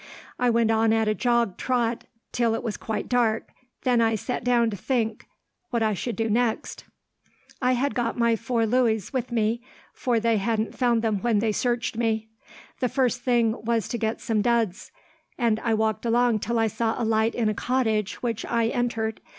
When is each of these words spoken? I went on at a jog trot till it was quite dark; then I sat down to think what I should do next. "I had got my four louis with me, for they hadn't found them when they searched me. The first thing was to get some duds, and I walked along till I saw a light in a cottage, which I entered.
I 0.39 0.49
went 0.49 0.71
on 0.71 0.91
at 0.93 1.07
a 1.07 1.13
jog 1.13 1.57
trot 1.57 2.05
till 2.31 2.55
it 2.55 2.63
was 2.63 2.75
quite 2.75 3.07
dark; 3.07 3.49
then 3.83 4.01
I 4.01 4.15
sat 4.15 4.43
down 4.43 4.71
to 4.71 4.75
think 4.75 5.27
what 5.69 5.83
I 5.83 5.93
should 5.93 6.15
do 6.15 6.27
next. 6.27 6.85
"I 7.61 7.73
had 7.73 7.93
got 7.93 8.17
my 8.17 8.35
four 8.35 8.65
louis 8.65 9.13
with 9.13 9.31
me, 9.31 9.61
for 9.93 10.19
they 10.19 10.37
hadn't 10.37 10.75
found 10.75 11.03
them 11.03 11.19
when 11.21 11.37
they 11.37 11.51
searched 11.51 11.97
me. 11.97 12.29
The 12.79 12.89
first 12.89 13.21
thing 13.21 13.53
was 13.63 13.87
to 13.89 13.99
get 13.99 14.19
some 14.21 14.41
duds, 14.41 14.91
and 15.37 15.59
I 15.59 15.75
walked 15.75 16.03
along 16.07 16.39
till 16.39 16.57
I 16.57 16.65
saw 16.65 16.95
a 16.99 17.05
light 17.05 17.35
in 17.35 17.47
a 17.47 17.53
cottage, 17.53 18.23
which 18.23 18.43
I 18.43 18.69
entered. 18.69 19.21